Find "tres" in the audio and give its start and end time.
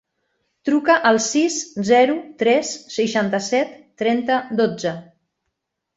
2.41-2.73